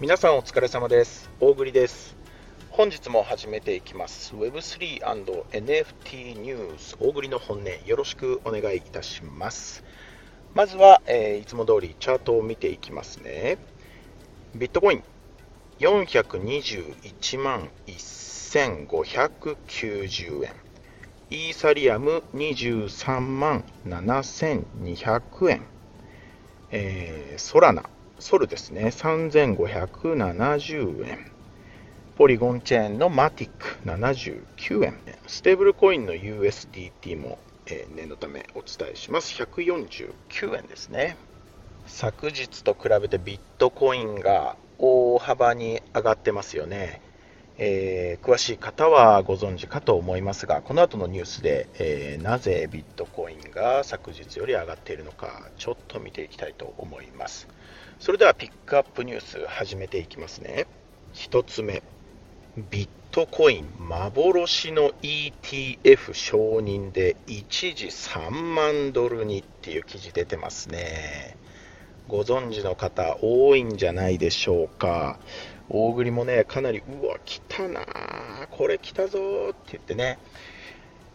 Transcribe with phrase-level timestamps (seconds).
[0.00, 1.28] 皆さんお疲れ様です。
[1.40, 2.16] 大栗です。
[2.70, 4.32] 本日も始めていきます。
[4.36, 9.82] Web3&NFT ニュース大栗の本音よろしくお願いいたします。
[10.54, 13.58] まずは、えー、いつも通りチャートを見ていきますね。
[14.54, 15.02] ビットコイン
[15.80, 20.67] 421万1590円。
[21.30, 25.62] イーサリアム23万7200円、
[26.70, 27.82] えー、ソラナ
[28.18, 31.30] ソルですね、3570円。
[32.16, 34.94] ポリゴンチェーンのマティック79円。
[35.26, 39.34] ステーブルコインの USDT も、えー、念のためお伝えします。
[39.34, 41.18] 149円ですね。
[41.86, 47.02] 昨日と比べてビットコインが大幅に上がってますよね。
[47.60, 57.48] えー、詳しい方はご存知かと思いますが、この後のニュースで、えー、なぜビットコインが昨日より上がっているのか、ちょっと見ていきたいと思います。
[57.98, 60.66] それではピックアップニュース始めていきますね。
[61.14, 61.82] 1つ目、
[62.70, 71.36] ビットコイン幻の ETF 承認で一時3万ドルにっていう記事出てますね。
[72.06, 75.18] ご存知の方多いんじゃないでしょうか。
[75.70, 77.80] 大栗もね、かなり、うわ、来たな
[78.50, 79.18] これ来たぞ
[79.50, 80.18] って言ってね、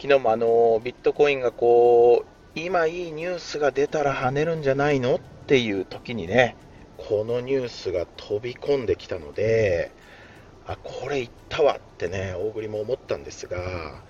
[0.00, 5.16] 昨日もあのビットコインがこう、今いいニュースが出たら跳ねるんじゃないの？
[5.16, 6.56] っていう時にね、
[6.96, 9.90] このニュースが飛び込んできたので、
[10.66, 14.02] あ、これ言ったわってね、大栗も思ったんですが、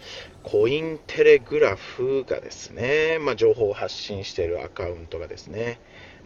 [0.43, 5.79] コインテレグラフがですね、まあ、情報を発信しているアカウントがですね、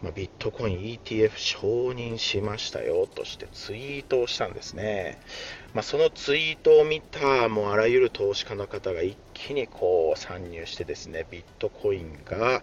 [0.02, 5.18] ま、ビットコイン ETF 承認しましたよとしてツイートをしたんですね。
[5.74, 12.62] まあ、そのツイートを見たもうあらゆる投資家の方が一気にこう参入してですね、ビットコインが、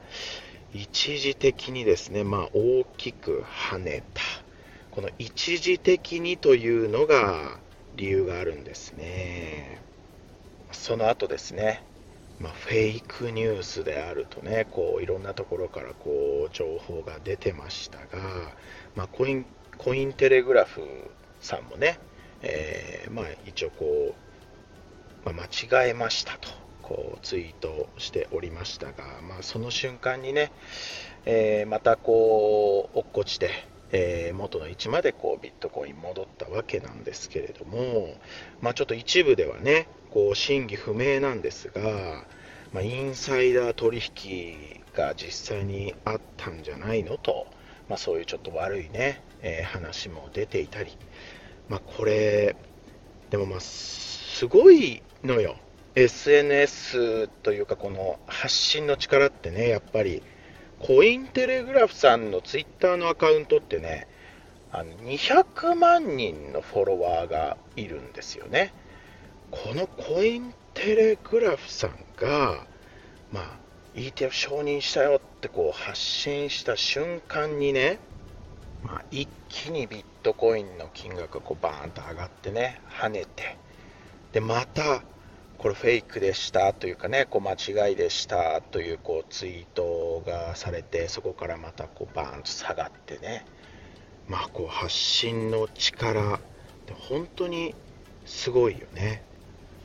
[0.74, 4.22] 一時的にですね、まあ、大きく跳ねた。
[4.92, 7.60] この一時的にというのが
[7.96, 9.80] 理由があるんですね。
[10.72, 11.84] その後ですね、
[12.40, 18.06] まあ、フェイクニュースであるとね、こういろんなところからこう情報が出てましたが、
[18.96, 19.46] まあ、コイン
[19.78, 20.82] コインテレグラフ
[21.40, 22.00] さんもね、
[22.42, 24.16] えー、まあ、一応こ
[25.26, 26.68] う、まあ、間違えましたと。
[26.88, 28.94] こうツイートしておりましたが、
[29.28, 30.54] まあ、その瞬間にね、
[31.26, 33.50] えー、またこう落っこちて、
[33.92, 38.16] えー、元の位置までこうビットコイン戻ったわけなんですけれども、
[38.62, 42.26] まあ、ちょっと一部ではねこう真偽不明なんですが、
[42.74, 47.46] まあ、インサイダー取引が実際にあったんじゃないのと、
[47.88, 50.98] まあ、そういうちょっと悪いね、えー、話も出ていたり、
[51.70, 52.56] まあ、これ
[53.30, 55.56] でもまあすごいのよ。
[55.94, 60.24] SNS というかこの発信の力ってねやっぱり
[60.80, 64.08] コインテレグラフさんのツイッターのアカウントってね
[64.72, 68.74] あの200万人のフォロワーがいるんですよね。
[69.52, 72.66] このコインテレグラフさんが
[73.32, 73.60] まあ
[73.96, 78.00] ETF 承認したよってこう発信した瞬間にね、
[78.84, 83.58] まあ、一気にビットコインの金額がこうバーンと上がってね跳ねて
[84.34, 85.02] でまた
[85.58, 93.44] これフェイクでしたというかね、こう間違いでしたというこうツイートがされて、そこからまたこうバーンと下がってね、
[94.28, 96.40] まあこう発信の力、
[97.10, 97.74] 本当に
[98.26, 99.24] すごいよね。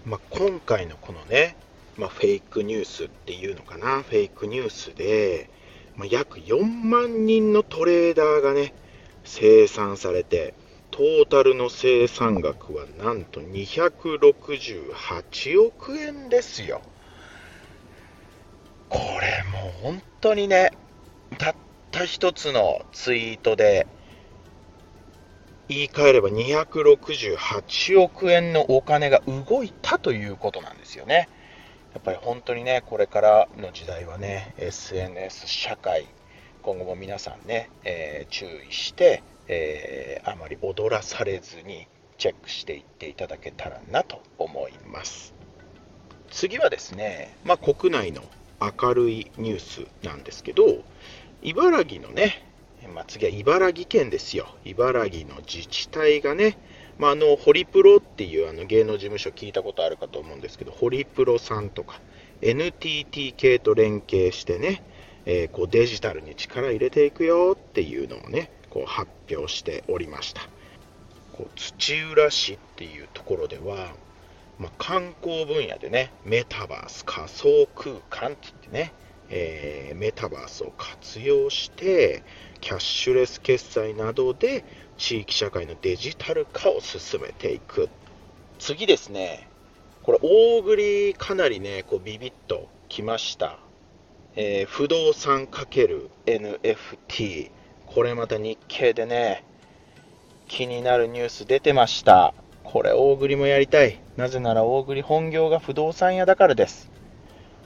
[0.04, 1.54] まあ、今回のこのね、
[1.96, 5.48] まあ、フェイクニュースっていうのかな、フェイクニュースで、
[5.94, 8.74] まあ、約4万人のトレーダーがね、
[9.22, 10.54] 生産されて、
[10.90, 16.82] トータルの生産額はなんと268億円ですよ。
[18.88, 20.72] これもう本当にね、
[21.38, 21.54] たっ
[21.92, 23.86] た一つのツイートで、
[25.74, 31.28] 言い換えれば268億円のお金が動いたということなんですよね。
[31.94, 36.06] やっぱり本当にね、これからの時代はね、SNS 社会、
[36.62, 41.86] 今後も皆さんね、えー、注意して、えー、あまり踊らされずに
[42.18, 45.34] チェックしていっていただけたらなと思います
[46.30, 48.22] 次はですね、まあ、国内の
[48.60, 50.62] 明るいニュースなんですけど
[51.42, 52.51] 茨城のね、
[52.88, 54.48] まあ、次は茨城県ですよ。
[54.64, 56.56] 茨城の自治体がね
[56.98, 62.00] まあ、あのホリプロっていうあの芸能事務所聞いたことあるかと思うんですけどホリプロさんとか
[62.42, 64.82] NTT 系と連携してね、
[65.26, 70.42] えー、こうデジタルに力入れていくよっていうのをねこう発表しておりました。
[71.32, 73.92] こう土浦市っていうところでは、
[74.58, 78.92] まあ、観光分野でねメタバース仮想空間って言ってね、
[79.34, 82.22] えー、メタバースを活用して
[82.60, 84.62] キャッシュレス決済などで
[84.98, 87.88] 地域社会のデジタル化を進めていく。
[88.58, 89.48] 次ですね。
[90.02, 93.58] これ大栗かなりねこうビビッときました、
[94.34, 97.50] えー、不動産 ×NFT
[97.86, 99.44] これまた日経でね
[100.46, 102.34] 気になるニュース出てました。
[102.64, 103.98] これ大栗もやりたい。
[104.18, 106.91] なぜなら大栗本業が不動産屋だからです。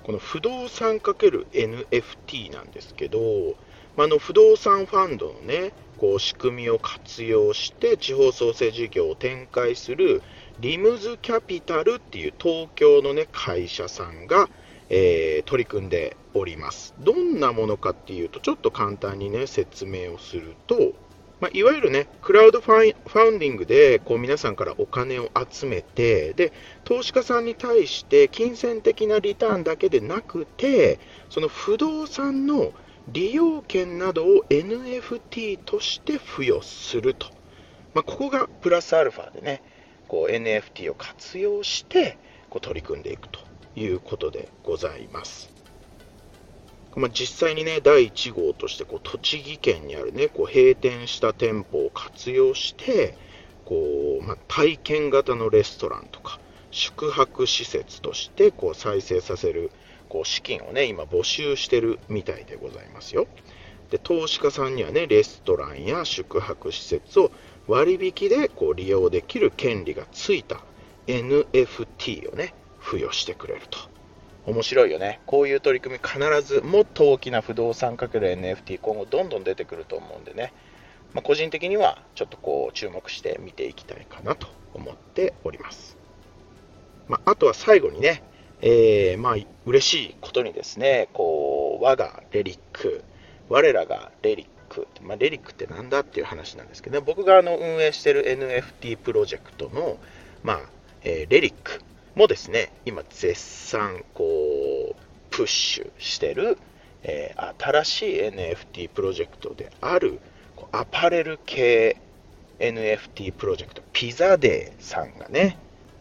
[0.06, 3.56] この不動産 ×NFT なんですけど、
[3.96, 10.22] まあ、の不動産ファンドのねこう仕組みを活用して地方創生事業を展開する
[10.60, 14.48] リムズキャピタルっていう東京のね会社さんが、
[14.90, 16.94] えー、取り組んでおります。
[17.00, 20.92] どんなものかっていうとちょっと簡単にね説明をすると
[21.40, 26.52] まあ、いわゆるね、クラウドファウンディングでこう皆さんからお金を集めてで、
[26.84, 30.98] 投資家さんに対して金銭的なリターンだけでなくて、
[31.28, 32.72] その不動産の
[33.12, 37.26] 利用権などを NFT として付与すると、
[37.92, 39.62] まあ、ここがプラスアルファでね、
[40.08, 42.16] こう NFT を活用して
[42.48, 43.40] こう取り組んでいくと
[43.76, 45.55] いうことでございます。
[46.96, 53.14] まあ、実際にね、第1号としてこう栃木県にあるね、こう閉店した店舗を活用して、
[53.66, 56.40] こうまあ、体験型のレストランとか、
[56.70, 59.70] 宿泊施設としてこう再生させる
[60.08, 63.26] こう資金をね、今募集してるみたいでございますよ。
[63.90, 67.30] で、投資家さんにはね、レストランや宿泊施設を
[67.66, 70.60] 割引でこう利用できる権利がついた
[71.06, 73.95] NFT をね、付与してくれると。
[74.46, 75.20] 面白いよね。
[75.26, 80.52] こういう取り組み必ずもっと大きな不動産かける NFT 今後どんどん出てくると思うんでね。
[81.14, 85.96] まあ、個人的にはちょっとこう注目して見ていきたいかなと思っております。
[87.08, 88.22] まあ、あとは最後にね、
[88.60, 93.02] えー、まあ嬉しいことにですね、こう我がレリック、
[93.48, 99.98] 我らがレリック、まあ、レリックって何だっていう話なんですけど、ね、僕があの運営してる NFT プロジェクトの、
[100.44, 100.60] まあ
[101.02, 101.80] えー、レリック
[102.16, 104.96] もですね、今絶賛こう
[105.30, 106.56] プッシュしてる、
[107.02, 110.18] えー、新しい NFT プロジェクトである
[110.72, 111.98] アパレル系
[112.58, 115.58] NFT プロジェクトピザデーさんがね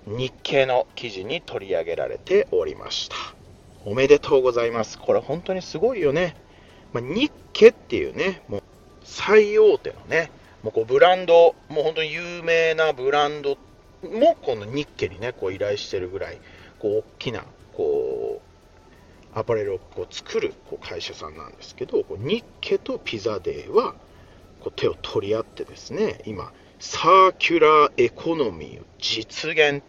[0.08, 3.16] 日経の記事に取り上げられておりました。
[3.84, 4.98] おめでとうございます。
[4.98, 6.38] これ本当にすごいよね、
[6.94, 8.64] まあ、日経っていうねもう
[9.04, 10.32] 最大手のね
[10.64, 13.58] もうこうブランドもう本当に有名なブランド
[14.06, 16.40] もこのニッケにねこう依頼してるぐらい
[16.80, 17.44] こう大きな
[17.74, 18.42] こ
[19.34, 23.94] うアパレルをこう作るこう会社さんなんですけどこうニッケとピザデーは
[24.62, 29.82] こう手を取り合ってですね今サーキュラーエコノミーを実現。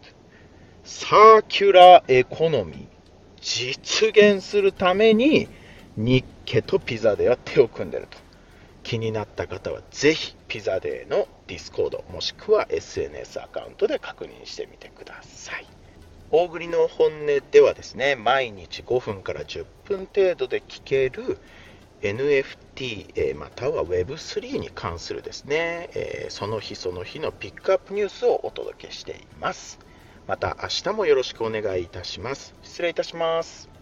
[0.83, 2.87] サーキュラーエコノミー
[3.41, 5.49] 実現するために
[5.97, 8.17] ニッケとピザデーは手を組んでると。
[8.87, 15.65] 気になった方はぜひピザデーの Discord もしくは SNS アカウントで確認してみてください。
[16.31, 21.37] 大栗の本音ではですね毎日5分から10分程度で聞ける
[22.01, 25.89] NFT または Web3 に関するですね
[26.29, 29.79] その日その日のピックアップニュースをお届けしています。
[30.27, 32.55] また明日もよろしくお願いいたします。
[32.63, 33.76] 失礼いたします。